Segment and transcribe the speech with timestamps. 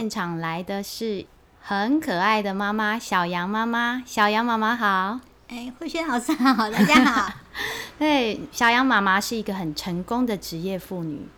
[0.00, 1.26] 现场来的是
[1.60, 5.20] 很可爱的妈妈小杨妈妈，小杨妈妈好。
[5.48, 7.30] 哎，慧萱老师好，大家好。
[8.00, 11.28] 对，小杨妈妈是一个很成功的职业妇女。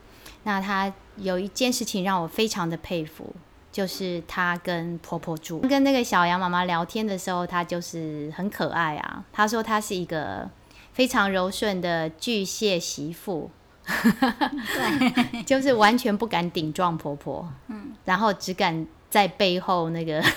[0.44, 3.34] 那她有一件事情让我非常的佩服，
[3.72, 5.58] 就是她跟婆婆住。
[5.62, 9.24] 跟那个小杨妈妈聊天的时候，她就是很可爱啊。
[9.32, 10.48] 她说她是一个
[10.92, 13.50] 非常柔顺的巨蟹媳妇，
[13.86, 20.22] 对， 就是完全不敢顶撞婆婆，嗯，然后只敢在背后那个。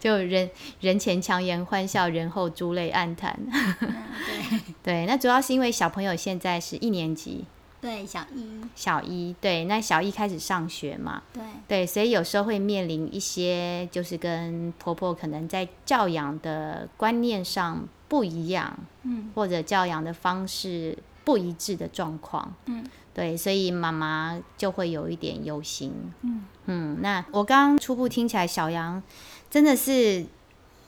[0.00, 3.38] 就人人前强颜欢笑，人后珠泪暗弹。
[3.80, 7.46] 对 对，那主要是因为小朋友现在是一年级，
[7.80, 29.02] 对小一，小一对，那小一开始上学嘛，对对，所以有时候会面临一些就是跟婆婆可能在教养的观念上不一样，嗯，或者教养的方式不一致的状况，嗯，对，所以妈妈就会有一点忧心，嗯嗯，那我刚刚初步听起来小杨。
[29.50, 30.26] 真的是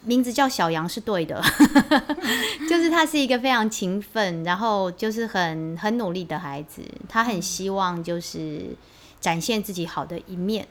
[0.03, 1.41] 名字叫小杨是对的，
[2.69, 6.83] 就是他是一个非常勤奋，然后就是很很努力的孩子。
[7.09, 8.75] 他很希望就是
[9.21, 10.67] 展现自己好的一面，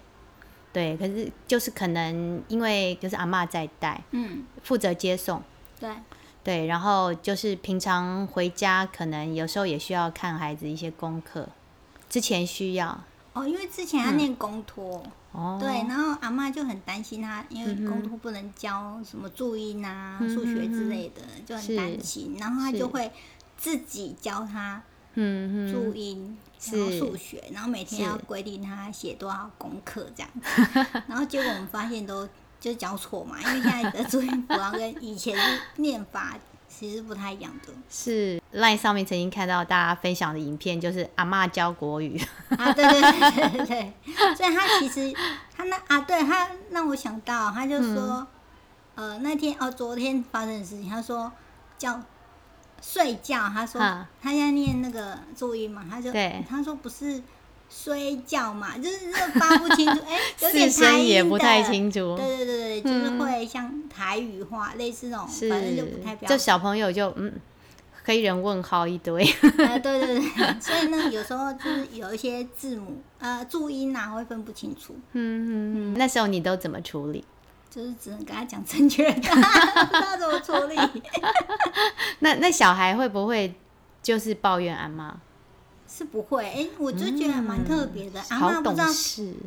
[0.74, 0.98] 对。
[0.98, 5.42] 可是就是可能因为就是阿妈在带，嗯，负责接送，
[5.80, 5.90] 对
[6.46, 6.66] 对。
[6.68, 11.50] 然后就是平常回家，可能有时候也需要看孩子一些功课，
[12.10, 13.04] 之前需要。
[13.34, 23.12] 哦，因为之前他念公托，嗯，对，然后阿妈就很担心他，因为公托不能教什么注音啊、数、嗯、学之类的，就很担心，然后他就会
[23.58, 24.82] 自己教他
[25.14, 26.38] 注音，
[26.72, 32.26] 然后数学，然后每天要规定他写多少功课这样子， 然后结果我们发现都
[32.60, 36.36] 就教错嘛，因为现在的注音符号跟以前的念法。
[36.68, 45.16] 其实不太一样的，是 LINE 上面曾经看到大家分享的影片，就是阿嬷教国语啊，对对对对对，对，所以他其实
[45.56, 48.28] 他那啊，对他让我想到，他就说，
[48.96, 51.32] 嗯、呃，那天哦，昨天发生的事情，他说
[51.78, 52.02] 叫
[52.82, 53.80] 睡觉，他说
[54.22, 56.12] 他在念那个注音嘛，他就
[56.50, 57.24] 他说不是。
[57.70, 62.16] 睡觉嘛，就是这个发不清楚， 哎、欸，有点台音也不太清楚。
[62.16, 66.30] 对对对对，就是会像台语话，嗯、类似那种，反正就不太标准。
[66.30, 67.34] 就小朋友就嗯，
[68.04, 69.24] 黑人问号一堆。
[69.66, 74.96] 啊，对对对，所以呢，有时候就是有一些字母呃注音啊会分不清楚。
[75.14, 75.96] 嗯嗯嗯。
[75.98, 77.24] 那时候你都怎么处理？
[77.70, 80.78] 就是只能跟他讲正确的， 不知道怎么处理。
[82.20, 83.54] 那那小孩会不会
[84.02, 85.18] 就是抱怨阿妈？
[85.96, 88.20] 是不会，哎、欸，我就觉得蛮特别的。
[88.20, 88.86] 嗯、阿妈不知道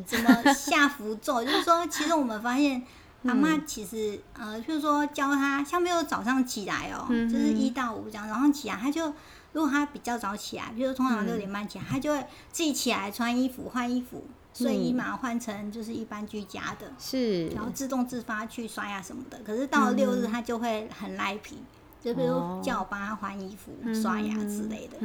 [0.03, 2.81] 怎么下符咒，就是说，其实我们发现
[3.27, 9.13] 阿妈其实，呃，就是说教他，像比如早上起来哦、喔嗯，就是一到五这样，早上起来他就，
[9.53, 19.39] 如果他比较早起来，比如通常六点半起来，他就会自己起来穿衣服、换衣服、睡衣嘛，换成就是一般居家的，是，然后自动自发去刷牙什么的。
[19.45, 21.59] 可是到了六日，他就会很赖皮。
[22.03, 24.97] 就比如叫我帮他换衣服、哦、刷牙之类的。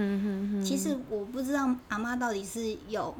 [0.64, 3.14] 其实我不知道阿妈到底是有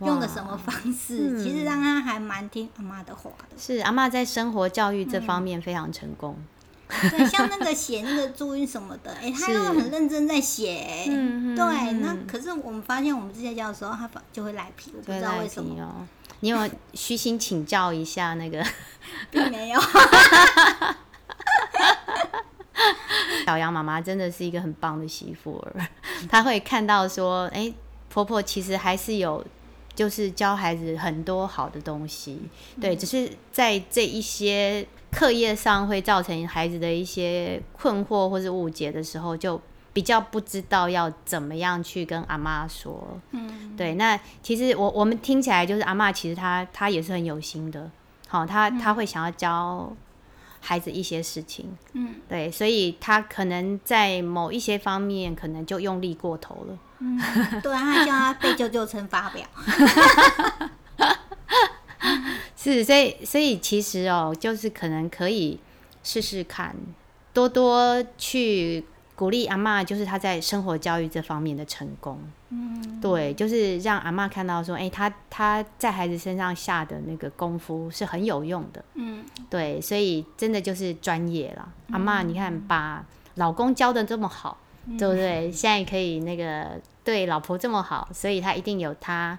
[0.00, 3.56] 用的什么方式，嗯、其实让他还蛮听阿妈的话的。
[3.58, 6.36] 是阿妈在生活教育这方面非常成功。
[6.88, 11.04] 嗯、对，像那个写那个注音什么的， 哎、欸，他都很认真在写。
[11.08, 11.92] 嗯，对。
[11.94, 15.82] 那可是我们发现，我们之前教的时候，他就会赖皮，我不知道为什么。
[15.82, 16.06] 哦、
[16.40, 18.64] 你有虚心请教一下那个？
[19.32, 19.80] 并没有。
[23.46, 25.86] 小杨妈妈真的是一个很棒的媳妇儿，
[26.28, 27.74] 她会看到说，哎、欸，
[28.08, 29.44] 婆婆其实还是有，
[29.94, 32.40] 就是教孩子很多好的东西，
[32.80, 39.60] 对，只是在这一些课业上会造成孩子的一些困惑或是误解的时候，就
[39.92, 43.00] 比较不知道要怎么样去跟阿妈说。
[43.30, 47.88] 嗯，对，那其实我我们听起来就是阿妈其实她她也是很有心的，
[48.26, 49.94] 好，她她会想要教。
[50.68, 57.16] 孩子一些事情，嗯，对，所以他可能在某一些方面可能就用力过头了，嗯，
[57.62, 59.46] 对啊，他叫他背九九乘法表，
[62.56, 65.60] 是，所以所以其实哦，就是可能可以
[66.02, 66.74] 试试看，
[67.32, 68.84] 多多去。
[69.16, 72.20] 鼓励阿嬷，就是她在生活教育这方面的成功。
[72.50, 78.84] 嗯，对，就是让阿嬷看到说，哎、欸，她她在孩子身上下的那个功夫是很有用的。
[78.92, 81.66] 嗯，对，所以真的就是专业了。
[81.88, 83.02] 嗯、阿嬷，你看把
[83.36, 85.50] 老公教的这么好，嗯、对不对？
[85.50, 89.38] 现在可以那个对老婆这么好，所以她一定有她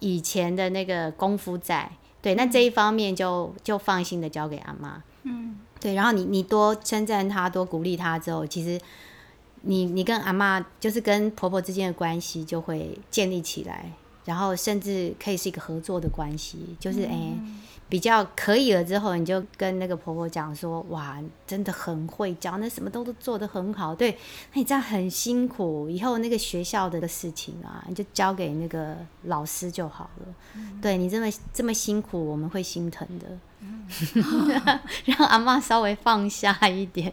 [0.00, 1.90] 以前的那个功夫在。
[2.20, 5.02] 对，那这一方面就就放心的交给阿妈。
[5.22, 8.78] 嗯，对，然后你你多称赞她，多鼓励她之后，其实。
[9.64, 13.90] 你你跟阿妈就是跟婆婆之间的关系就会建立起来，
[14.24, 17.32] 然后甚至可以是一个合作的关系，就是哎。
[17.94, 23.94] 比较可以了之后，你就跟那个婆婆讲说：“哇，真的很会教，那什么都都做得很好。
[23.94, 24.10] 对，
[24.52, 28.96] 那你这样很辛苦，以后那个学校的事情啊，你就交给那个
[29.26, 30.26] 老师就好了。
[30.56, 33.28] 嗯、对你这么这么辛苦，我们会心疼的。
[33.60, 33.86] 嗯、
[35.06, 37.12] 让阿妈稍微放下一点。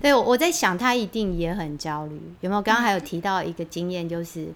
[0.00, 2.18] 对，我在想，她一定也很焦虑。
[2.40, 2.62] 有没有？
[2.62, 4.48] 刚刚还有提到一个经验，就是。”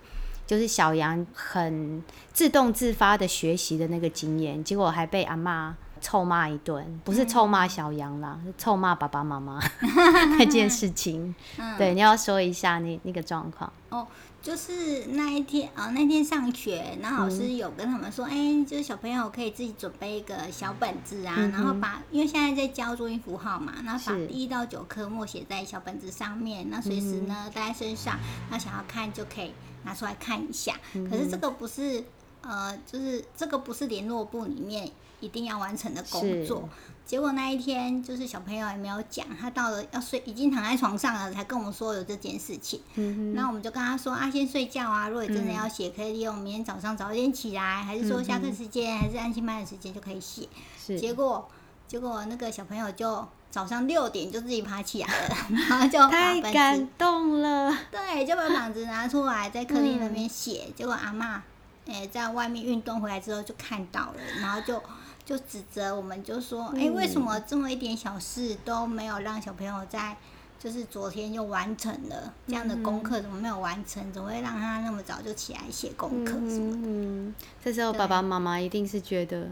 [0.51, 2.03] 就是小杨很
[2.33, 9.61] 自动自发的学习的那个经验，结果还被阿妈臭骂一顿，不是臭骂小杨啦，嗯、是臭骂爸爸妈妈
[10.37, 11.33] 那件事情。
[11.57, 13.73] 嗯、对，你要说一下那那个状况。
[13.91, 14.05] 哦，
[14.43, 28.19] 就是那一天啊、哦，那天上学，然后老师有跟他们说，哎、嗯欸，就是小朋友可以自己准备一个小本子啊，嗯、然后把，因为现在在教注音符号嘛，然后把第一到九科默写在小本子上面，那随时呢带在身上，
[28.51, 29.53] 那想要看就可以。
[29.85, 30.75] 拿出来看一下，
[31.09, 32.05] 可是这个不是，
[32.43, 34.91] 呃，就是这个不是联络部里面
[35.21, 36.61] 一定要完成的工作。
[36.61, 42.81] 是结果那一天，就是小朋友也没有讲，他到了要睡，已经躺在床上了，才跟我们说有这件事情。
[42.95, 43.35] 嗯哼。
[43.35, 50.49] 然后我们就跟他说啊，先睡觉啊，如果你真的要写，可以利用明天早上早点起来，还是说下课时间，还是安心班的时间就可以写。
[50.79, 51.01] 是。
[51.01, 51.49] 结果，
[51.89, 53.27] 结果那个小朋友就。
[53.51, 55.37] 早上六点就自己爬起来了，
[55.69, 57.77] 然后就太感动了。
[57.91, 60.67] 对，就把本子拿出来在客厅那边写。
[60.69, 61.43] 嗯、结果阿妈，
[61.87, 64.81] 诶、欸，在外面运动回来之后就看到了，然后就
[65.25, 70.17] 就指责我们，就说：“诶、欸，为什么这么一点小事都没有让小朋友在，
[70.59, 74.13] 就是昨天就完成了这样的功课，怎么没有完成？
[74.13, 79.49] 怎么会让他那么早就起来写功课什么的？”嗯，这时候爸爸妈妈一定是觉得。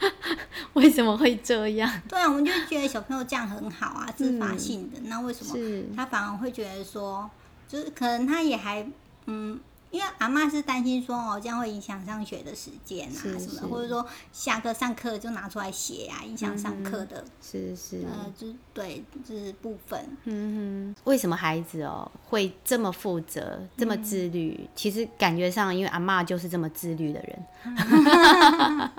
[0.74, 1.90] 为什么会这样？
[2.08, 4.98] 对啊，我们就觉得小朋友这样很好啊，自发性的。
[4.98, 5.56] 嗯、那为什么
[5.96, 7.30] 他反而会觉得说，
[7.68, 8.86] 就是可能他也还
[9.26, 9.58] 嗯，
[9.90, 17.24] 因为阿妈是担心说哦，这样会影响上学的时间啊什么的，或者说下课上课就拿出来写啊，影响上课的。
[17.40, 20.04] 是是呃，就对，就是部分。
[20.24, 24.58] 嗯哼，为什么孩子哦会这么负责，这么自律？
[24.60, 27.44] 嗯、其实感觉上，因为阿妈就是这么自律的人。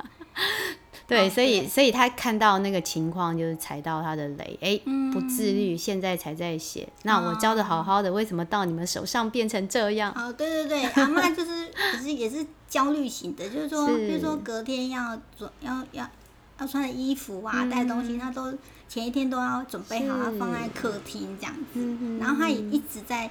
[1.08, 4.82] 对，所以所以他看到那个情况，就是踩到他的雷，哎，
[5.14, 6.88] 不自律，现在才在写。
[7.04, 10.12] 那我教的好好的，为什么到你们手上变成这样？
[10.16, 16.10] 哦，对对对，阿嬷就是其实也是焦虑型的， 就是说，比如说隔天要准要要
[16.60, 18.54] 要穿的衣服啊，带东西，他都
[18.88, 22.18] 前一天都要准备好，要放在客厅这样子。
[22.20, 23.30] 然后他也一直在。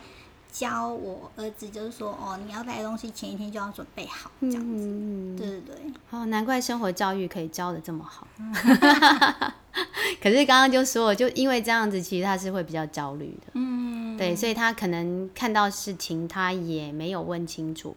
[0.55, 4.87] 教我儿子就是说，哦，你要带东西，前一天就要准备好，这样子。
[4.87, 5.77] 嗯、对对对。
[6.11, 8.29] 哦，难怪生活教育可以教的这么好。
[10.23, 13.53] 可是刚刚就说，就因为这样子，其实他是会比较焦虑的。
[13.55, 14.17] 嗯。
[14.17, 17.97] 对，所以他可能看到事情，他也没有问清楚。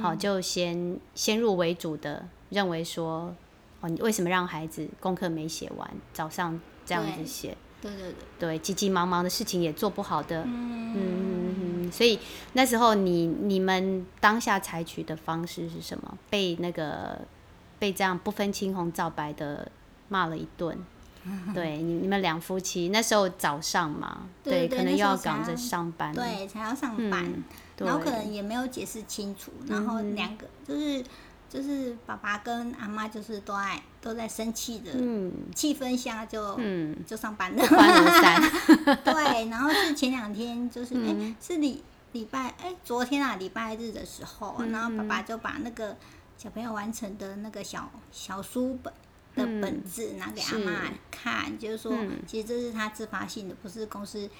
[0.00, 3.34] 好，就先先入为主的认为说，
[3.82, 7.54] 哦，你为什么让孩子功课没写完，早上这样子写？
[7.80, 8.14] 对对对。
[8.38, 10.42] 对，急急忙忙的事情也做不好的。
[10.44, 10.94] 嗯。
[10.94, 12.18] 嗯所以
[12.52, 16.18] 那时候你你们当下采取的方式是什么？
[16.28, 17.18] 被那个
[17.78, 19.70] 被这样不分青红皂白的
[20.08, 20.78] 骂了一顿。
[21.52, 27.44] 对，你你们两夫妻那时候早上嘛，对，对，对，可能又要赶着上班，对，才要上班，嗯、
[27.78, 31.04] 然后可能也没有解释清楚，然后两个就是
[31.50, 34.92] 就是爸爸跟阿妈就是都在都在生气的
[35.54, 37.66] 气氛下就、嗯、就上班了，
[39.04, 45.96] 对，然后是前两天就是哎、是礼礼拜哎、欸、昨天啊礼拜日的时候，然后爸爸就把那个
[46.36, 48.92] 小朋友完成的那个小小书本
[49.34, 51.56] 的本子拿给阿妈看，是。
[51.58, 51.92] 就是说
[52.26, 54.30] 其实这是他自发性的，不是公司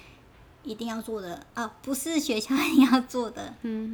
[0.63, 3.53] 一定要做的，呃，不是学校一定要做的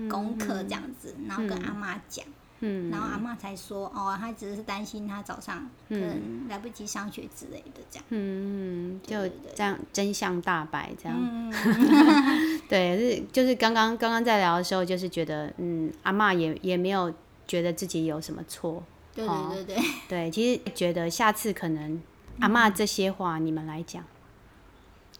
[0.09, 2.25] 功课这样子，然后跟阿妈讲。
[2.67, 8.05] 嗯，然后阿妈才说，哦，她只是担心他早上可能来不及上学之类的，这样。
[8.09, 9.15] 嗯，就
[9.53, 11.15] 这样真相大白，这样。
[11.21, 17.13] 嗯、对，是 就是刚刚刚刚在聊的时候，就是觉得，嗯，阿妈也也没有
[17.47, 18.81] 觉得自己有什么错。
[19.13, 19.83] 对对对对。
[20.09, 22.01] 对，其实觉得下次可能
[22.39, 24.07] 阿妈这些话你们来讲，嗯、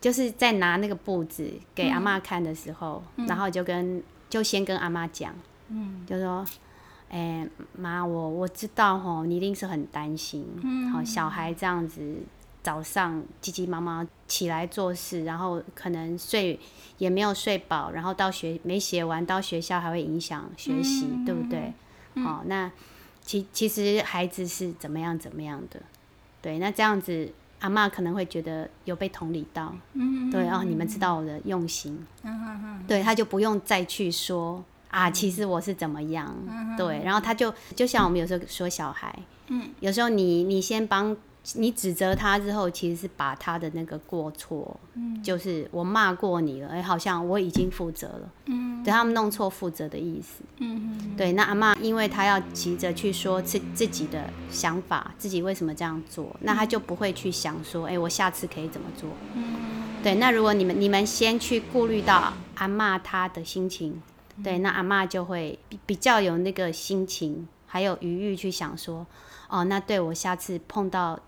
[0.01, 5.31] 就是在拿那个布子给阿妈看的时候，嗯、然后就跟就先跟阿妈讲，
[5.69, 6.43] 嗯，就说。
[7.09, 7.47] 哎，
[7.77, 10.43] 妈，我我知道吼，你一定是很担心，
[10.91, 12.17] 好、嗯、小孩这样子
[12.63, 16.59] 早上急急忙忙起来做事，然后可能睡
[16.97, 21.73] 也没有睡饱，然后到学没写完，到学校还会影响学习，嗯、对不对？
[22.23, 22.71] 好、嗯，那
[23.21, 25.81] 其其实孩子是怎么样怎么样的，
[26.41, 34.63] 对，那这样子阿妈可能会觉得有被同理到，嗯、对，然后你们知道我的用心，嗯、对，他就不用再去说。
[34.95, 36.33] 啊，其实我是怎么样，
[36.77, 39.13] 对，然后他就就像我们有时候说小孩，
[39.47, 41.15] 嗯，有时候你你先帮。
[41.53, 59.43] 你指责他之后，其实是把他的那个过错，嗯，就是我骂过你了，哎、欸，好像我已经负责了，嗯，对他们弄错负责的意思，嗯嗯，对，那阿妈，因为他要急着去说自自己的想法，自己为什么这样做，那他就不会去想说，哎、欸，我下次可以怎么做，嗯，
[60.01, 64.01] 对，那如果你们你们先去顾虑到阿妈他的心情，
[64.43, 69.05] 对，那阿妈就会比比较有那个心情，还有余裕去想说，
[69.49, 71.19] 哦，那对我下次碰到。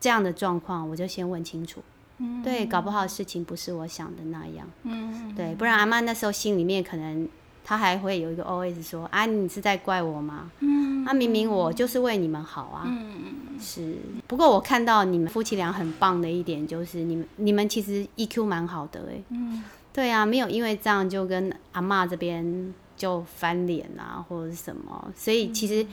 [0.00, 1.82] 这样的状况，我就先问清楚。
[2.18, 4.64] 嗯，对，搞不好事情不是我想的那样。
[4.84, 7.28] 嗯，对，不然阿妈那时候心里面可能
[7.64, 12.84] 她还会有一个 OS 说：“啊，你是在怪我吗？”嗯，啊，明明我就是为你们好啊。
[12.86, 13.96] 嗯，是。
[14.28, 19.20] 不过我看到你们夫妻俩很棒的一点就是，你们你们其实 EQ 蛮好的哎。
[19.30, 19.64] 嗯，
[19.98, 25.86] 对啊，没有因为这样就跟阿妈这边就翻脸啊，或者是什么，所以其实。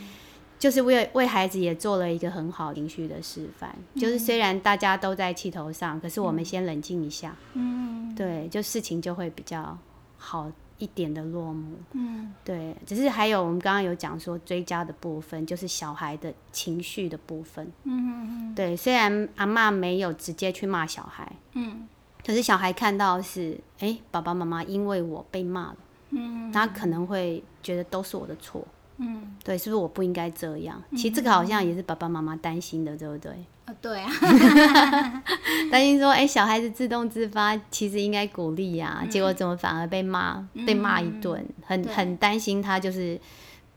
[0.57, 9.77] 就是为为孩子也做了一个很好情绪的示范，嗯，就是虽然大家都在气头上，可是我们先冷静一下，嗯，对，就事情就会比较
[10.17, 21.85] 好一点的落幕，嗯，对，只是还有我们刚刚有讲说追加的部分，就是小孩的情绪的部分，嗯，对，虽然阿妈没有直接去骂小孩，嗯，
[22.25, 25.75] 可是小孩看到是，哎，欸，爸爸妈妈因为我被骂了，
[26.09, 28.65] 嗯，他可能会觉得都是我的错。
[28.97, 30.81] 嗯，对，是不是我不应该这样？
[30.91, 33.31] 其实这个好像也是爸爸妈妈担心的，对不对？
[33.65, 34.09] 啊、哦，对啊，
[35.69, 43.19] 担心说，哎、欸，小孩子自动自发，其实应该鼓励呀、啊嗯，结果怎么反而被骂，被骂一顿，很很担心他就是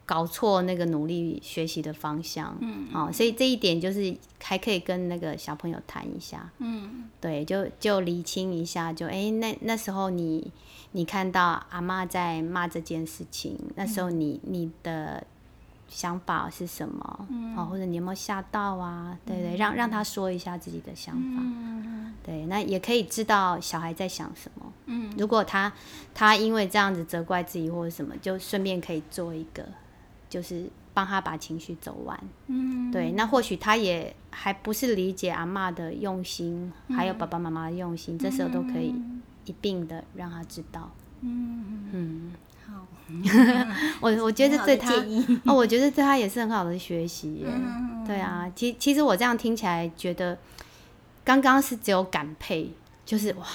[0.08, 2.56] 搞错那个努力学习的方向。
[2.60, 6.50] 嗯，哦，所以这一点就是还可以跟那个小朋友谈一下。
[6.58, 10.50] 嗯，对，就就厘清一下，就哎、欸，那那时候你。
[10.92, 15.22] 你看到阿妈在骂这件事情，那时候你你的
[15.86, 17.26] 想法是什么？
[17.28, 19.16] 嗯，或者你有没有吓到啊？
[19.26, 21.20] 对对，让让他说一下自己的想法。
[21.20, 24.72] 嗯，对，那也可以知道小孩在想什么。
[24.86, 25.70] 嗯，如果他
[26.14, 29.62] 他因为这样子责怪自己或者什么，就顺便可以做一个，
[30.28, 32.18] 就是帮他把情绪走完。
[32.46, 38.94] 嗯，对，那或许他也还不是理解阿妈的用心，还有爸爸妈妈的用心，这时候都可以。
[39.44, 40.90] 一并的让他知道，
[41.22, 41.88] 嗯。
[41.90, 42.32] 嗯，
[42.66, 42.86] 好，
[43.98, 44.92] 我我觉得对他
[45.50, 50.36] 哦，我觉得对他也是很好的学习耶，嗯，对啊，其其实我这样听起来觉得，
[51.24, 52.70] 刚刚是只有感佩，
[53.06, 53.46] 就是哇，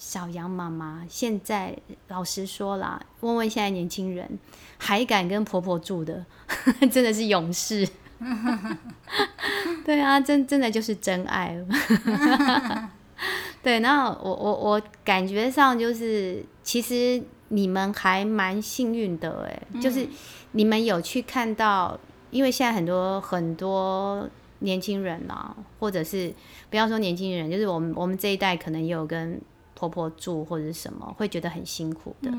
[0.00, 1.76] 小杨妈妈现在
[2.08, 4.38] 老实说啦，问问现在年轻人
[4.78, 6.24] 还敢跟婆婆住的，
[6.90, 7.86] 真的是勇士，
[9.84, 12.90] 对啊，真真的就是真爱了。
[13.62, 20.08] 对，那我我我感觉上就是，其实你们还蛮幸运的哎，就是
[20.52, 24.26] 你们有去看到，因为现在很多很多
[24.60, 26.32] 年轻人啊，或者是
[26.70, 29.38] 不要说年轻人，就是我们我们这一代可能也有跟
[29.80, 32.30] 婆婆住或者什么，会觉得很辛苦的，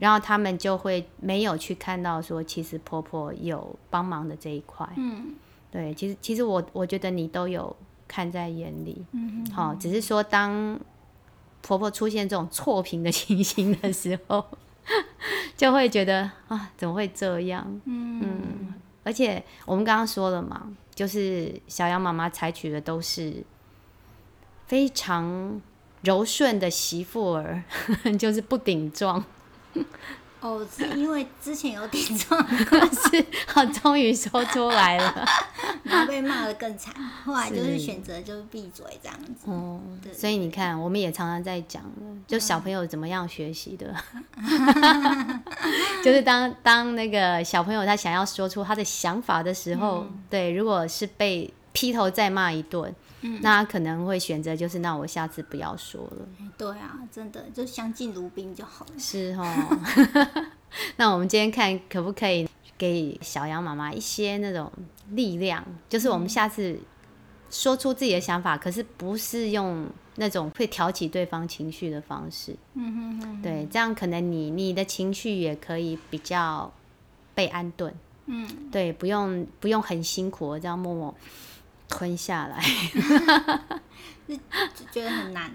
[0.00, 5.34] 然后他们就会没有去看到说，其实婆婆有帮忙的这一块，嗯，
[5.70, 7.76] 对，其实其实我我觉得你都有。
[8.12, 10.76] 看在眼里，嗯，好，只是说当
[11.62, 14.44] 婆婆出现这种错评的情形的时候，
[15.56, 17.64] 就会觉得啊，怎么会这样？
[17.84, 23.44] 嗯，嗯，而且我们刚刚说了嘛，就是小杨妈妈采取的都是
[24.66, 25.62] 非常
[26.02, 27.62] 柔顺的媳妇儿，
[28.18, 29.24] 就是不顶撞。
[30.40, 35.26] 哦，是因为之前有顶撞， 是，好，终于说出来了，
[35.84, 36.94] 然后被骂得更惨，
[37.26, 39.50] 后来就是选择就是闭嘴这样子。
[39.50, 41.82] 哦、嗯，所以你看，我们也常常在讲，
[42.26, 43.94] 就小朋友怎么样学习的，
[46.02, 52.94] 就是当当那个小朋友他想要说出他的想法的时候，嗯、对，如果是被劈头再骂一顿。
[53.22, 56.28] 嗯、那他可能会选择就是，那我下次不要说了。
[56.56, 58.92] 对啊，真的就相敬如宾就好了。
[58.98, 59.78] 是哦。
[60.96, 62.48] 那我们今天看可不可以
[62.78, 64.72] 给小杨妈妈一些那种
[65.10, 66.78] 力量，就是我们下次
[67.50, 69.86] 说出自己的想法，嗯、可是不是用
[70.16, 72.56] 那种会挑起对方情绪的方式。
[72.74, 73.42] 嗯哼哼。
[73.42, 76.72] 对，这样可能你你的情绪也可以比较
[77.34, 77.92] 被安顿。
[78.26, 78.48] 嗯。
[78.70, 81.14] 对，不用不用很辛苦这样默默。
[81.90, 82.62] 吞下来，
[84.26, 85.50] 就觉得很难，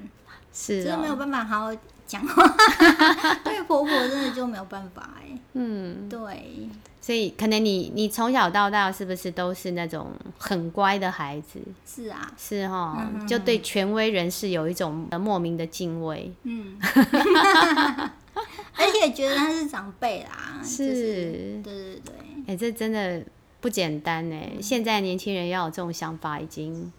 [0.53, 1.75] 是、喔，真的没有办法好好
[2.05, 2.45] 讲话。
[3.43, 6.69] 对婆婆真的就没有办法哎，嗯，对，
[7.01, 11.59] 所以可能你你从小到大是不是都是那种很乖的孩子？
[11.85, 16.31] 是啊，是哈、就对权威人士有一种莫名的敬畏。
[16.43, 16.77] 嗯，
[18.77, 23.23] 而且觉得他是长辈啦，是，就是、对对对，哎、欸，这真的
[23.65, 26.93] 不简单哎、嗯，现在年轻人要有这种想法已经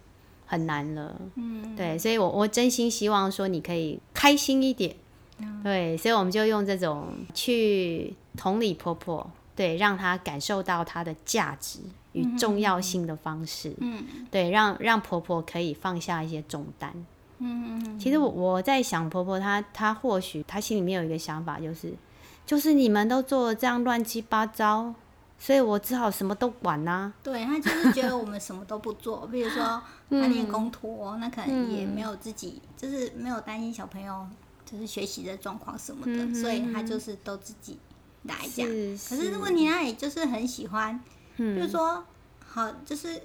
[0.46, 4.96] 很难了，嗯，对，所以我我真心希望说你可以开心一点，
[5.38, 11.78] 嗯、对，所以我们就用这种去同理婆婆，对，让她感受到她的价值
[12.14, 16.92] 与重要性的方式，嗯，对，让让婆婆可以放下一些重担。
[17.38, 21.92] 嗯嗯，其实我我在想，婆婆她她或许她心里面有一个想法，就是
[22.44, 24.92] 就是你们都做这样乱七八糟，
[25.38, 27.14] 所以我只好什么都管呐、啊。
[27.22, 34.26] 对，他就是觉得我们什么都不做， 比如说他练公托，那可能也没有自己，就是没有担心小朋友
[34.64, 37.78] 就是学习的状况什么的，嗯、所以他就是都自己
[38.22, 38.70] 来这样。
[39.08, 41.00] 可是问题她也就是很喜欢，
[41.36, 42.04] 嗯、就是说
[42.44, 43.20] 好就是。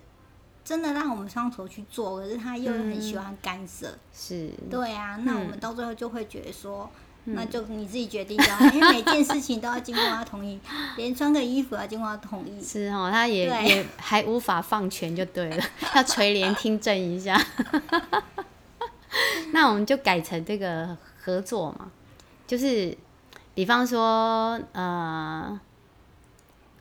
[0.63, 10.59] 真的让我们双手去做，可是他又很喜欢干涉，嗯、是，对啊，那我们到最后就会觉得说，嗯、那就你自己决定就好， 因为每件事情都要经过他同意，
[10.97, 15.63] 连穿个衣服要经过他同意，是哦，他也也还无法放权就对了，
[15.95, 17.39] 要垂帘听政一下。
[19.51, 21.91] 那我们就改成这个合作嘛，
[22.47, 22.97] 就是
[23.53, 25.59] 比方说，呃，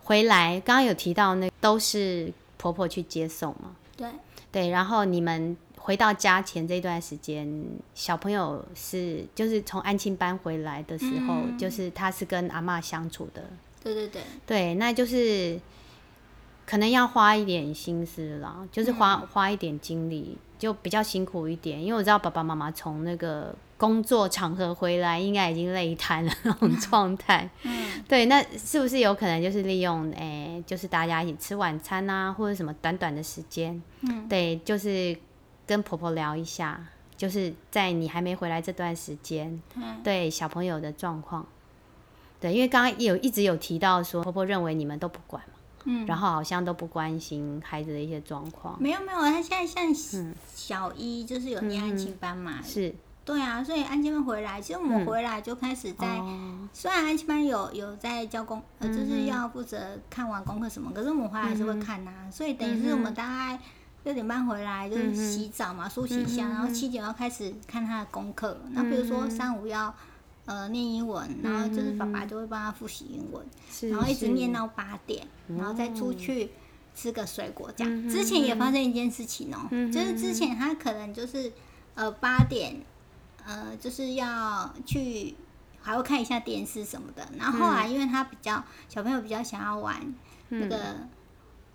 [0.05, 2.33] 回来刚刚有提到那都是。
[2.63, 3.75] 婆婆去接送嘛？
[3.97, 4.07] 对
[4.53, 7.51] 对，然后你们回到家前这段时间，
[7.95, 13.43] 小朋友是就是从安亲班回来的时候，嗯、就是他是跟阿嬷相处的。
[13.83, 15.59] 对对对，对，那就是
[16.67, 23.55] 可能要花一点心思啦，就是花、嗯、花一点精力，就比较辛苦一点，因为我知道爸爸妈妈从那个。
[23.81, 27.49] 工作场合回来，应该已经累瘫了那种状态。
[27.65, 35.17] 嗯，对，那是不是有可能就是利用，诶、欸，就是大家一起吃晚餐啊，或者什么短短的时间，嗯，对，就是
[35.71, 36.85] 跟婆婆聊一下，
[37.17, 41.47] 就是在你还没回来这段时间，嗯，对小朋友的状况，
[42.41, 48.77] 对，因为刚刚有一直有提到说婆婆认为你们都不管嘛，嗯，然后好像都不关心孩子的一些状况。
[48.83, 49.95] 没有没有，他现在像
[50.53, 52.93] 小一就是有念安亲班嘛，嗯、是。
[53.25, 59.79] 对啊，所以安亲班回来，其实我们回来就开始在，嗯、虽然安亲班有有在教功，呃，就是要负责
[60.11, 63.61] 看完功课什么，可是我们回来还是会看呐、啊嗯，所以等于是我们大概
[64.05, 68.59] 六点半回来就是洗澡嘛，梳洗一下，然后七点要开始看他的功课。
[68.71, 69.95] 那比如说三五要
[70.47, 73.45] 呃念英文，然后就是爸爸就会帮他复习英文，
[73.91, 76.51] 然后一直念到八点，然后再出去
[76.95, 78.09] 吃个水果这样。
[78.09, 81.53] 之前也发生一件事情哦、喔，就是之前他可能就是
[81.95, 82.81] 呃八点。
[83.47, 85.35] 呃，就是要去，
[85.81, 87.27] 还会看一下电视什么的。
[87.39, 89.97] 然后后来，因为他比较、嗯、小朋友比较想要玩
[90.51, 90.95] 那个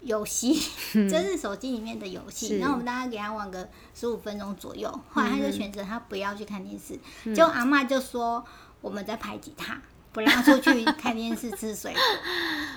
[0.06, 0.54] 游戏，
[0.94, 2.60] 这、嗯、是手机里面的游戏。
[2.60, 4.88] 然后我们大概给他玩个十五分钟左右。
[5.10, 6.98] 后来他就选择他不要去看电视。
[7.24, 8.46] 嗯、就阿嬷就说
[8.82, 9.82] 我们在排挤他，
[10.14, 12.02] 不让出去看电视吃水果。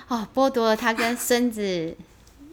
[0.17, 1.95] 哦，剥夺了他跟孙子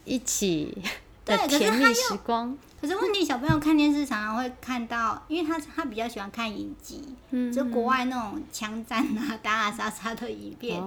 [0.05, 0.77] 一起
[1.25, 2.57] 的甜蜜时光。
[2.79, 10.83] 可是问题，小朋友看电视常常会看到，因为他他比较喜欢看影集，嗯，就国外那种枪战啊、打打杀杀的影片。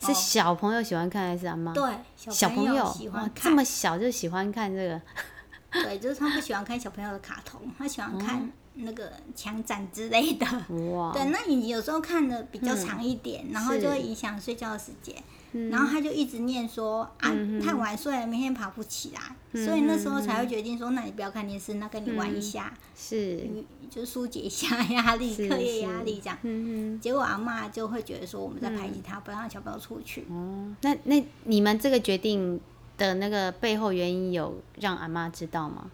[0.00, 1.72] 是小朋友喜欢看还是阿妈？
[1.72, 5.00] 对，小朋友喜欢看，这么小就喜欢看这个。
[5.72, 10.46] 对，就是他不喜欢看小朋友的卡通，他喜欢看那个枪战之类的。
[10.92, 11.12] 哇。
[11.12, 15.14] 对，那你有时候看的比较长一点，嗯，然后就会影响睡觉的时间。
[15.70, 19.20] 然后他就一直念说啊，太晚睡了，明天爬不起来，
[19.52, 23.48] 嗯，所以那时候才会决定说，那你不要看电视，那跟你玩一下，嗯，是，
[23.90, 26.38] 就疏解一下压力，课业压力这样。
[26.42, 30.24] 嗯，结果阿妈就会觉得说，我们在排挤他，不让小朋友出去。
[30.30, 32.60] 哦，那那你们这个决定
[32.96, 35.90] 的那个背后原因有让阿妈知道吗？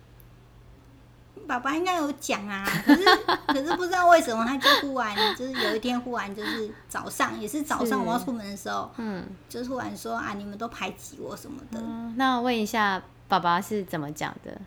[1.46, 3.04] 爸爸应该有讲啊，可是
[3.48, 11.78] 可是不知道为什么他就忽然就是有一天忽然就是早上也是早上我要出门的时候，嗯，就突然说啊，你们都排挤我什么的。
[11.80, 14.60] 嗯，那我问一下，爸爸是怎么讲的？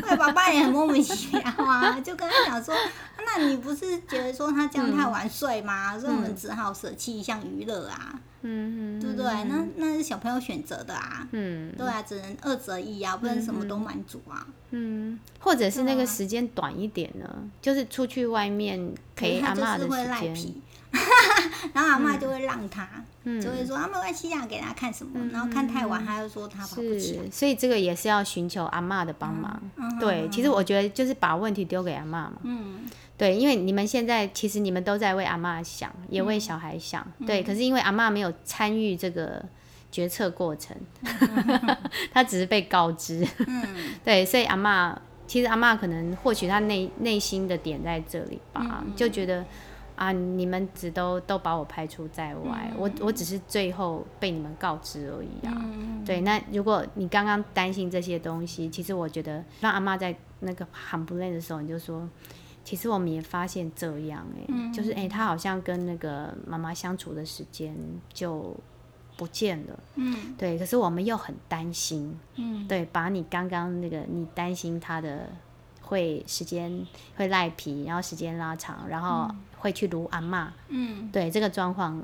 [0.00, 2.74] 对，爸爸也很莫名其妙啊，就跟他讲说，
[3.24, 5.92] 那你不是觉得说他这样太晚睡吗？
[5.94, 8.18] 嗯，所以我们只好舍弃一项娱乐啊。
[8.42, 9.24] 嗯，对不对？
[9.24, 11.26] 那那是小朋友选择的啊。
[11.32, 14.46] 嗯，对啊，只能二择一啊，不能什么都满足啊。
[14.70, 17.28] 嗯，或者是那个时间短一点呢，
[17.60, 20.54] 就是出去外面陪阿妈的时间。
[21.72, 22.88] 然后阿妈就会让他，
[23.24, 25.28] 就会说啊，没关系啊，给他看什么。
[25.32, 27.30] 然后看太晚，他又说他跑不起来。
[27.30, 29.60] 所以这个也是要寻求阿妈的帮忙。
[30.00, 32.32] 对，其实我觉得就是把问题丢给阿妈嘛。
[32.42, 32.86] 嗯。
[33.18, 37.42] 对，因为你们现在其实你们都在为阿妈想，也为小孩想，嗯、对。
[37.42, 39.42] 可是因为阿妈没有参与这个
[39.90, 40.76] 决策过程，
[42.12, 43.26] 她、嗯、只是被告知。
[43.46, 43.64] 嗯、
[44.04, 44.94] 对，所以阿妈
[45.26, 49.42] 其实阿妈可能或许他内内心的点在这里吧，嗯、就觉得
[49.96, 55.52] 啊，你们只都都把我排除在外，嗯、我我只是最后被你们告知而已啊。
[55.56, 62.06] 嗯、对，那如果你刚刚担心这些东西，其实我觉得让阿妈在那个喊不累的时候，你就说，
[62.62, 67.74] 其实我们也发现这样、欸，哎、嗯，就是哎、欸，他好像跟那个妈妈相处的时间
[68.12, 68.54] 就
[69.16, 69.78] 不见了。
[69.94, 72.14] 嗯，对，可是我们又很担心。
[72.34, 75.28] 嗯，对，把你刚刚那个你担心他的。
[75.88, 76.84] 会时间
[77.16, 79.32] 会赖皮，然后时间拉长，然后
[79.66, 80.52] 会去卢阿妈。
[80.68, 82.00] 嗯，对这个状况，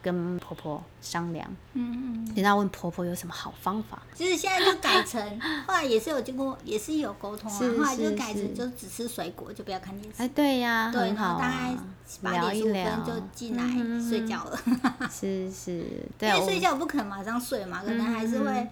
[0.00, 1.44] 跟婆婆商量。
[1.72, 4.00] 嗯嗯，然后问婆婆有什么好方法。
[4.14, 7.58] 其实现在就改成，后来也是有经过，也是有沟通啊。
[7.58, 10.22] 后来就改成就只吃水果，就不要看电视。
[10.22, 11.40] 哎，对呀，对，很好。
[11.40, 11.76] 大概
[12.22, 13.64] 八点十五分就进来
[14.08, 14.58] 睡觉了。
[15.10, 15.72] 是是，
[16.20, 18.68] 因为睡觉不可能马上睡嘛，可能还是会。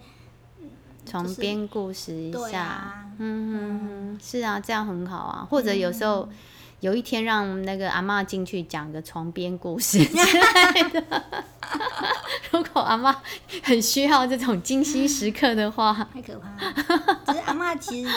[1.05, 5.47] 床边故事一下，嗯嗯，是啊，这样很好啊。
[5.49, 6.29] 或者有时候
[6.79, 11.23] 有一天让那个阿嬷进去讲个床边故事 之类的。
[12.51, 13.15] 如果阿妈
[13.63, 17.21] 很需要这种精心时刻的话，太可怕了。
[17.25, 18.11] 其实阿嬷其实。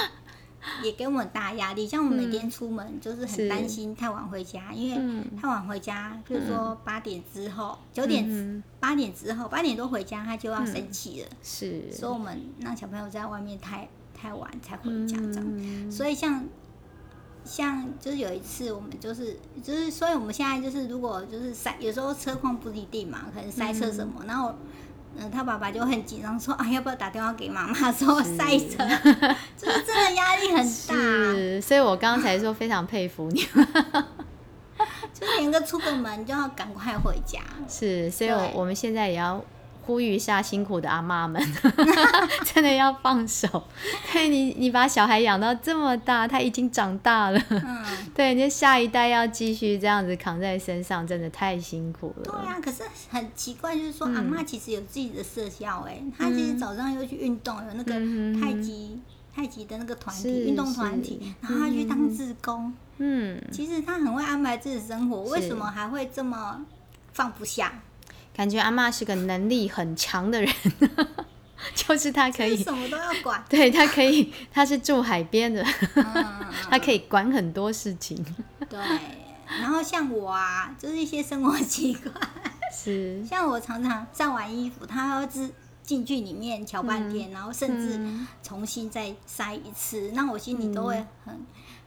[0.81, 11.29] 也给我们大压力，像我们每天出门就是很担心太晚回家，因为太晚回家，比如说八点之后、九点、八点之后、八点多回家，他就要生气了。
[11.43, 15.91] 是，所以我们让小朋友在外面太太晚才回家这样。
[15.91, 16.45] 所以像
[17.45, 24.55] 像就是有一次，我们就是就是，所以我们现在就是如果就是塞，有时候车况不一定嘛，可能塞车什么，然后。
[25.15, 28.79] 嗯，他爸爸就很紧张，说：“啊，要不要打电话给妈妈说塞车？
[29.59, 30.95] 就是真的压力很大。”
[31.37, 33.43] 是，所以我刚才说非常佩服你，
[35.13, 37.41] 就是连个出个门就要赶快回家。
[37.69, 39.45] 是，所以我我们现在也要。
[39.85, 41.43] 呼吁一下辛苦的阿妈们，
[42.47, 43.65] 真的要放手。
[44.13, 47.43] 对，你，你把小孩养到这么大，他已经长大了。
[47.51, 52.25] 嗯，对，你下一代要继续这样子扛在身上，真的太辛苦了。
[52.25, 57.93] 对啊，可是很奇怪，就是说、嗯、阿妈其实有自己的社交，哎，她其实早上又去运动，有那个
[58.41, 59.03] 太极、嗯、
[59.35, 62.73] 太极的那个团体运动团体，然后她去当志工。
[62.99, 66.65] 嗯，其实她很会安排自己的生活，为什么还会这么
[67.13, 67.73] 放不下？
[68.35, 70.53] 感觉阿妈是个能力很强的人，
[71.75, 73.43] 就是她可以什么都要管。
[73.49, 75.63] 对，她可以，她是住海边的，
[76.71, 78.25] 她可以管很多事情。
[78.69, 78.79] 对，
[79.61, 82.15] 然后像我啊，就是一些生活习惯，
[82.73, 88.01] 是像我常常晒完衣服，她要自进去里面瞧半天，嗯、然后甚至
[88.43, 91.39] 重新再晒一次，那、嗯、我心里都会很。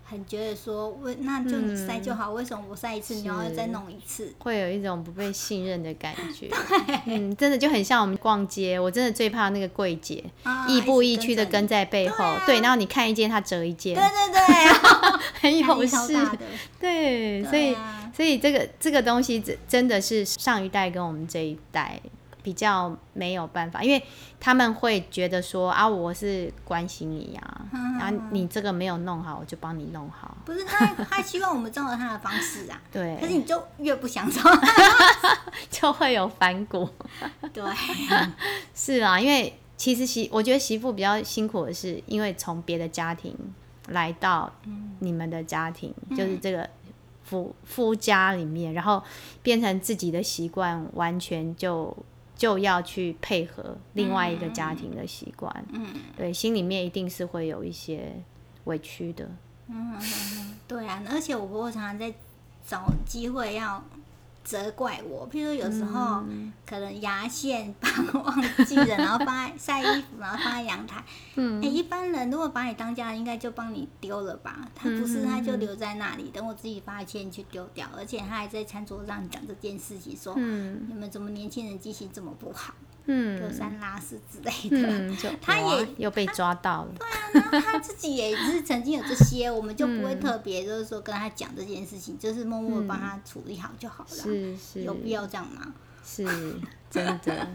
[0.08, 4.32] 很觉得说，为那就你塞就好，嗯、为什么我塞一次，你要再弄一次？
[4.38, 6.48] 会有一种不被信任的感觉。
[6.86, 7.00] 对。
[7.08, 16.16] 嗯，真的就很像我们逛街，我真的最怕那个柜姐，啊、亦步亦趋的跟在背后，对，啊、对，然后你看一件，他折一件，对对对， 很有事。
[16.80, 22.00] 对，所以、啊、所以这个这个东西真真的是上一代跟我们这一代。
[22.46, 24.00] 比较没有办法，因为
[24.40, 30.38] 他们会觉得说啊，我是关心你呀、啊，然后、你这个没有弄好，我就帮你弄好。
[30.46, 32.80] 不是他，他希望我们照着他的方式啊。
[32.94, 33.18] 对。
[33.20, 34.44] 可是你就越不想照
[35.72, 36.88] 就会有反骨。
[37.52, 37.64] 对。
[38.76, 43.36] 是啊，因为其实媳，我觉得媳妇比较辛苦的是，因为从别的家庭
[43.88, 44.54] 来到
[45.00, 46.70] 你们的家庭，嗯、就是这个
[47.24, 49.02] 夫夫家里面，然后
[49.42, 51.98] 变成自己的习惯，完全就。
[52.46, 58.22] 就要去配合另外一个家庭的习惯，嗯，对，心里面一定是会有一些
[58.66, 59.28] 委屈的，
[59.68, 60.00] 嗯，
[60.68, 62.14] 对啊，而且我婆婆常常在
[62.64, 63.84] 找机会要。
[64.46, 66.24] 责怪我，譬如有时候
[66.66, 71.04] 可能牙线放忘记了，然后放在晒衣服，然后放在阳台。
[71.36, 74.70] 嗯，哎、欸，一般人如果把你当家人，应该就帮你丢了吧？
[74.76, 77.88] 他不是，他就留在那里，等我自己发现去丢掉。
[77.98, 82.76] 而且他还在餐桌上讲这件事情，说：“嗯，你们怎么年轻人记性这么不好？”
[83.08, 86.92] 嗯，丢三拉四之类的，嗯、 他也又被抓到了。
[86.98, 94.10] 对啊，然后他自己也是曾经有这些，我们就不会特别就是说跟他讲这件事情，就是默默帮他处理好就好了。
[94.10, 95.74] 是是，有必要这样吗？
[96.04, 96.24] 是
[96.90, 97.48] 真的，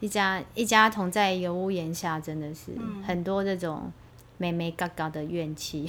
[0.00, 2.72] 一家一家同在一个屋檐下，真的是
[3.06, 3.92] 很多这种
[4.38, 5.86] 眉眉角角的怨气。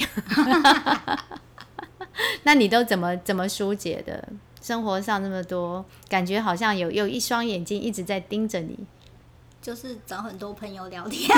[2.43, 4.27] 那你都怎么怎么疏解的？
[4.61, 8.79] 生活上那么多，感觉好像有有一双眼睛一直在盯着你。
[9.63, 11.25] 就是找很多朋友聊天，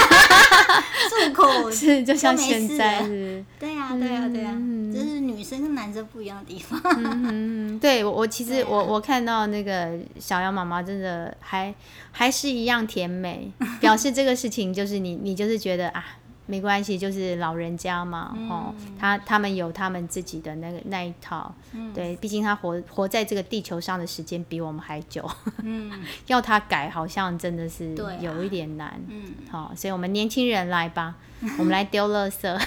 [1.09, 4.51] 住口是就像现在是，对呀对呀对呀，
[4.91, 6.81] 这是女生跟男生不一样的地方。
[6.97, 11.73] 嗯，对我我其实我我看到那个小杨妈妈真的还
[12.11, 16.03] 还是一样甜美，表示这个事情就是你你就是觉得啊
[16.47, 25.27] 没关系，就是老人家嘛，嗯、哦，他他们有他们自己的那个那一套，嗯、对，毕竟他活活在这个地球上的时间比我们还久，
[25.63, 25.91] 嗯，
[26.27, 31.15] 要他改好像真的是有一点难，嗯，好，所以我们年轻人来吧，
[31.57, 32.41] 我们来丢垃圾，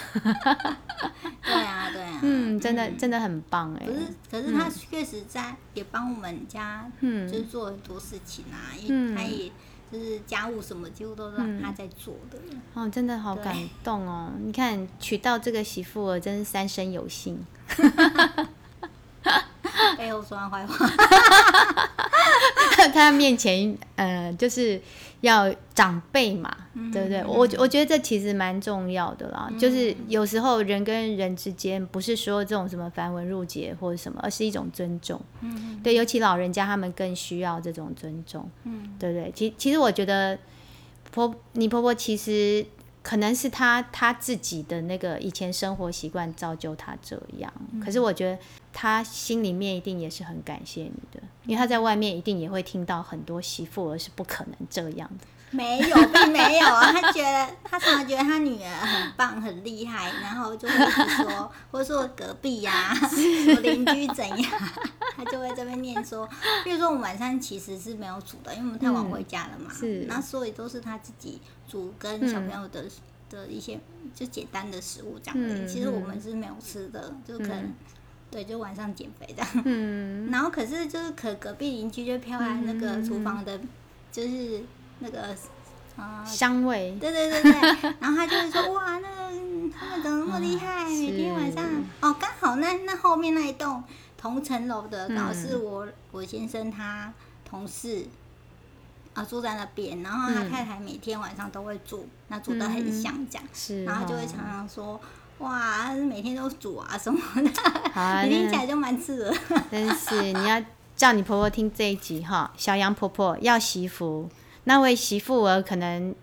[1.43, 9.51] 对啊，对啊， 嗯，真的真的很棒哎，可是可是他确实在也帮我们家，嗯，就是做很多事情啊，因为他也。
[9.91, 14.31] 就是家务什么几乎都是他在做的，嗯、哦，真的好感动哦！
[14.39, 17.45] 你看娶到这个媳妇儿，真是三生有幸。
[19.97, 20.87] 背后说他坏话，
[22.77, 24.81] 在 他面前，呃，就是
[25.21, 27.19] 要长辈嘛，嗯、对不对？
[27.21, 29.49] 嗯、我我觉得这其实蛮重要的啦。
[29.51, 35.21] 嗯、就是有时候人跟人之间，不是说这种什么繁文缛节或者什么，而是一种尊重。
[35.41, 38.49] 嗯、对，尤其老人家他们更需要这种尊重。
[38.65, 39.33] 嗯，对不对？
[39.35, 40.39] 其其实我觉得
[41.11, 42.65] 婆你婆婆其实。
[43.01, 48.39] 可能是她她自己的那个以前生活习惯造就她这样，嗯、可是我觉得
[48.71, 55.25] 她心里面一定也是很感谢你的，因为他在外面一定也会听到很多媳妇儿是不可能这样的。
[55.51, 62.95] 没有，并没有啊，他觉得他常常觉得他女儿很棒很厉害，然后就会一直说， 或者说隔壁呀、啊，
[63.63, 64.53] 邻居怎样，
[65.17, 66.29] 他就会这边念说，
[66.63, 72.91] 比如说我们晚上其实是没有煮的，因为我们太晚回家了嘛，嗯、是，那所以都是他自己煮跟小朋友的、嗯、
[73.31, 73.81] 的一些
[74.15, 77.75] 就简单的食物这样的，嗯、其实我们是没有吃的，就可能、嗯、
[78.31, 83.61] 对，就晚上减肥这样， 嗯，然后可是就是可隔壁邻居就飘来那个厨房的，
[84.11, 84.63] 就是。
[85.01, 85.29] 那个
[85.97, 87.53] 啊，呃、香味，对对对对，
[88.01, 90.87] 然后他就会说哇，那个他们怎么那么厉害？
[90.87, 91.65] 嗯、每天晚上
[92.01, 93.81] 哦，刚好那那后面那一栋
[94.17, 97.15] 同层楼的，刚好是我、嗯、我先生他
[97.49, 98.05] 同事
[99.15, 105.01] 啊住在那边，然后他太太每天晚上都会煮，嗯、那煮的很香这样，是、哦，然后就会常常说
[105.39, 107.51] 哇，每天都煮啊什么的，
[107.95, 109.39] 啊、 你听起来就蛮刺耳。
[109.71, 110.61] 真是你要
[110.97, 114.29] 叫你婆婆听这一集哈，小杨婆婆要媳妇。
[114.65, 116.15] 那位媳妇儿可能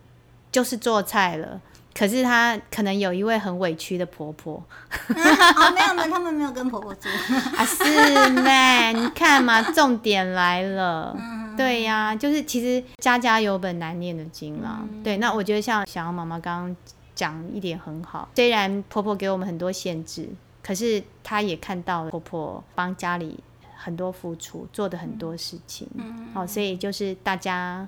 [0.52, 1.60] 就是做菜了，
[1.98, 4.62] 可是她可能有一位很委屈的婆婆。
[4.90, 5.08] 啊、
[5.66, 7.08] 哦，没有没有，他们没有跟婆婆住。
[7.58, 11.16] 啊，是呢，你看嘛，重点来了。
[11.18, 14.80] 嗯、对呀、啊，就是其实家家有本难念的经啦。
[14.82, 16.76] 嗯、对，那我觉得像小杨妈妈刚刚
[17.16, 20.30] 讲一点很好，虽然婆婆给我们很多限制，
[20.62, 23.40] 可是她也看到了婆婆帮家里
[23.76, 25.88] 很多付出，做的很多事情。
[25.96, 27.88] 嗯，好，所以就是大家。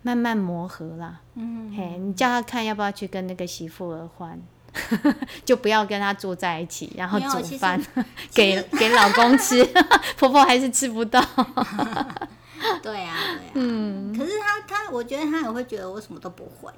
[0.00, 4.40] 慢慢磨合啦，嗯，嘿，你叫她看要不要去跟那个媳妇儿换，
[5.44, 7.84] 就不要跟他住在一起，然后煮饭
[8.32, 9.62] 给给老公吃，
[10.16, 11.20] 婆婆还是吃不到。
[11.20, 13.16] 对啊，对啊，
[13.54, 16.72] 嗯，可是他他，我觉得他也会觉得我什么都不会，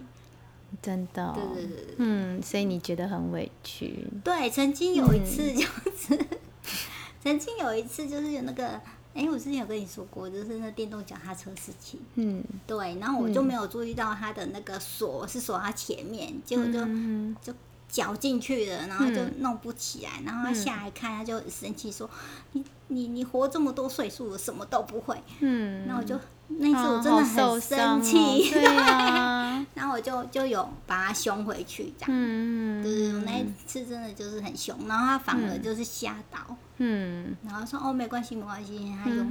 [0.83, 4.07] 真的、哦，对对对对，嗯，所以你觉得很委屈？
[4.25, 5.63] 对，曾经有一次就
[5.97, 6.29] 是，嗯、
[7.23, 8.81] 曾经有一次就是有那个。
[9.13, 11.99] 哎，我之前有跟你说过，就是那电动脚踏车事情。
[12.15, 17.53] 嗯，对，然后我就没有注意到它的那个锁是锁他前面，结果就、嗯、就
[17.91, 22.09] 绞进去了，然后就弄不起来，嗯、然后他下来看，他就很生气说
[22.53, 26.19] ：“你你你活这么多岁数了，什么都不会。”嗯，那我就。
[26.59, 28.61] 那次我真的很生气，对，
[29.73, 36.41] 然后我就就有把他凶回去，这样，嗯，对，我那一次真的就是很凶，然后他反而就是吓到，
[36.79, 39.23] 嗯，然后说哦没关系没关系，他有，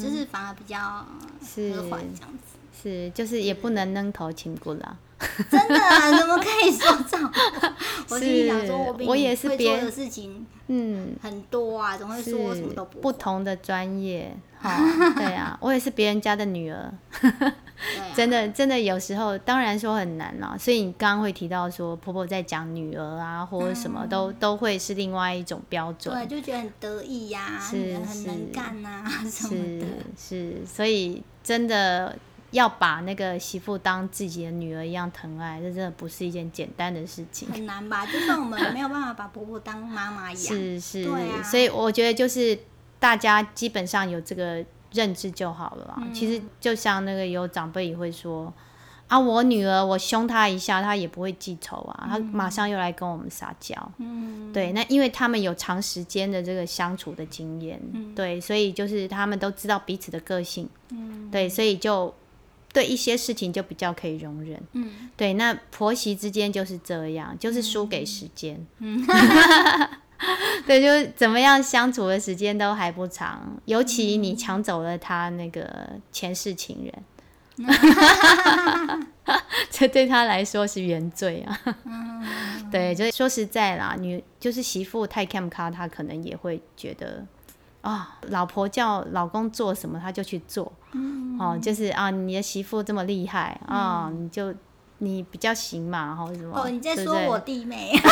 [0.00, 4.98] 就是反而比较和缓这样子，是，就是也不能扔头轻骨了，
[5.50, 7.30] 真的啊，怎么可以说这种？
[8.10, 14.36] 我心里想说，我比你会做的事情，嗯，很多啊，总会说我什么都不不同的专业。
[14.64, 16.90] 对啊，我也是别人家的女儿，
[18.16, 20.56] 真的真的有时候当然说很难啦。
[20.58, 32.16] 所以你刚刚会提到说婆婆在讲女儿啊，或者什么都都会是另外一种标准，对，就觉得很得意呀，是很能干啊什么的，是，所以真的
[32.54, 38.04] 要把那个媳妇当自己的女儿一样疼爱，这真的不是一件简单的事情，很难吧？
[38.06, 42.58] 就算我们没有办法把婆婆当妈妈一样， 是是，对啊，所以我觉得就是。
[43.00, 45.94] 大家基本上有这个认知就好了。
[45.98, 48.50] 嗯、其实就像那个有长辈也会说
[49.08, 53.76] 啊，我女儿我凶她一下，她也不会记仇啊，她马上又来跟我们撒娇。
[53.98, 60.66] 嗯，对，那因为他们有长时间的这个相处的经验，嗯、对，所以就是他们都知道彼此的个性。
[60.88, 62.14] 嗯，对，所以就
[62.74, 64.60] 对一些事情就比较可以容忍。
[64.72, 68.66] 嗯，对，那婆媳之间就是这样，就是输给时间。
[68.80, 69.02] 嗯。
[70.66, 77.04] 对，就怎么样相处的时间都还不长，尤其你抢走了他那个前世情人。
[79.70, 81.60] 这对他来说是原罪啊。
[82.72, 87.26] 对，就是说实在啦，女就是媳妇太看不卡，他可能也会觉得
[87.84, 94.16] 啊、哦，老婆叫老公做什么他就去做，嗯、哦，就是啊，你的媳妇这么厉害啊、嗯。
[94.16, 94.54] 哦，你就
[94.98, 96.58] 你比较行嘛，或者什么？
[96.58, 97.92] 哦，你在说我弟妹。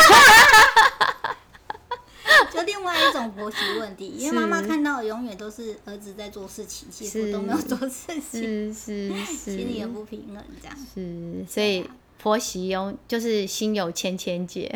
[2.51, 10.77] 就另外一种婆媳问题，因为妈妈看到的永远都是儿子在做事情，媳妇都没有做事情，是是 是，心里也不平衡，这样。
[10.93, 14.71] 是，所以婆媳有就是心有千千结，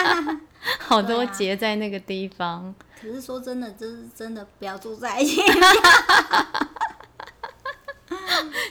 [0.80, 2.74] 好多结在那个地方。
[2.98, 5.40] 啊、可是说真的，就是真的不要住在一起。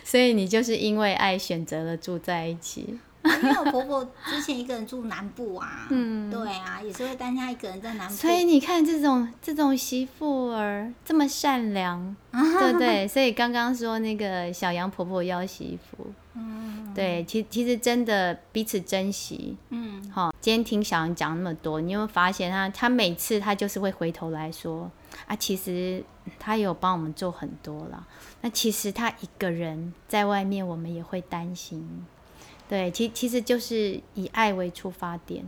[0.03, 2.99] 所以你就是因为爱选择了住在一起。
[3.23, 8.13] 因为我婆婆之前一个人住南部啊，嗯，对啊，也是会担心她一个人在南部。
[8.15, 13.05] 所以你看这种这种媳妇儿这么善良， 对不对？
[13.05, 16.13] 所以刚刚说那个小杨婆婆要媳妇，嗯，
[16.97, 20.33] 对，其其实真的彼此珍惜，嗯，好。
[20.41, 24.89] 今天听小杨讲那么多，你有没有发现他他每次他就是会回头来说
[25.27, 26.03] 啊，其实
[26.39, 28.07] 他有帮我们做很多了。
[28.41, 32.03] 那其实他一个人在外面，我们也会担心。
[32.67, 35.45] 对，其其实就是以爱为出发点，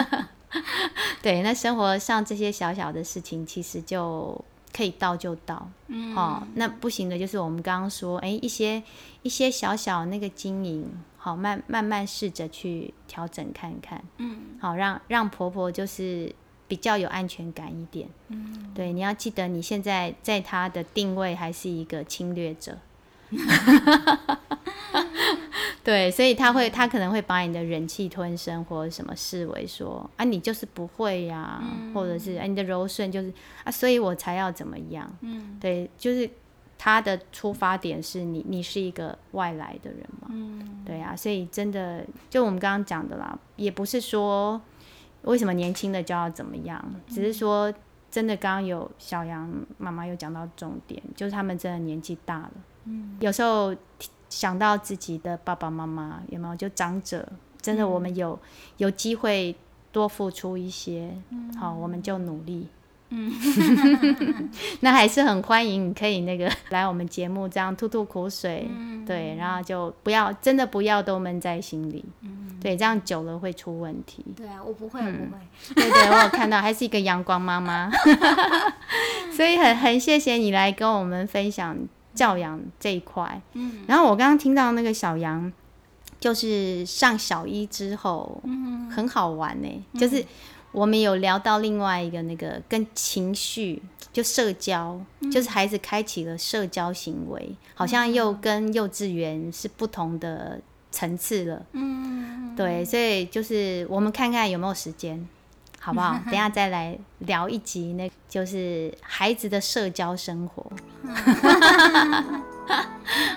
[1.22, 8.82] 对，那生活上这些小小的事情，其实就可以到就到，嗯，哦，那不行的，就是我们刚刚说，哎，一些
[9.22, 16.32] 一些小小那个经营，好，慢慢慢试着去调整看看，嗯，好，让让婆婆就是
[16.68, 22.78] 比较有安全感一点，嗯，对，你要记得你现在在她的定位还是一个侵略者。
[25.82, 33.32] 对，所以他会，他可能会把你的忍气吞声或者什么视为说啊，你就是不会呀、啊，嗯、或者是啊，你的柔顺就是
[33.64, 35.10] 啊，所以我才要怎么样？
[35.22, 36.28] 嗯，对，就是
[36.76, 44.60] 他的出发点是你，你是一个外来的人嘛，嗯，对啊，所以真的就我们刚刚讲的啦，也不是说
[45.22, 47.72] 为什么年轻的就要怎么样，只是说
[48.10, 52.52] 真的，刚刚有小杨妈妈有讲到重点，就是他们真的年纪大了，
[52.84, 53.74] 嗯，有时候。
[54.30, 56.56] 想到自己的爸爸妈妈有没有？
[56.56, 57.28] 就长者，
[57.60, 59.54] 真的，我们有、嗯、有机会
[59.92, 62.66] 多付出一些，嗯、好，我们就努力。
[63.12, 63.28] 嗯，
[64.78, 74.24] 那还是很欢迎，你可以那个来我们节目这样吐吐苦水，嗯、对，然后就不要真的不要都闷在心里，嗯、对，这样久了会出问题。
[74.36, 75.40] 对啊，我不会，嗯、我不会。
[75.74, 77.90] 对对，我有看到，还是一个阳光妈妈，
[79.34, 81.76] 所以很很谢谢你来跟我们分享。
[82.20, 85.50] 教养这一块，嗯，然后我刚刚听到那个小杨，
[86.20, 90.22] 就是上小一之后，嗯，很好玩呢，嗯、就是
[90.70, 105.26] 我们有聊到另外一个那个跟情绪，就社交，嗯、就是孩子开启了社交行为，好像又跟幼稚园是不同的层次了，嗯，对，所以就是我们看看有没有时间。
[105.80, 106.16] 好不好？
[106.30, 110.70] 等下再来聊一集，那就是孩子的社交生活。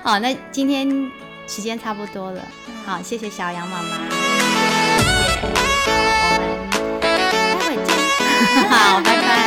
[0.03, 0.87] 好，那今天
[1.47, 2.41] 时间差不多了。
[2.85, 3.89] 好，谢谢小杨妈妈。
[6.75, 7.95] 我们待会见。
[8.69, 9.42] 好，拜拜。